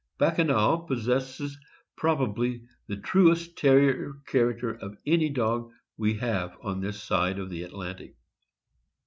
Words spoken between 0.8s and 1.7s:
pos sesses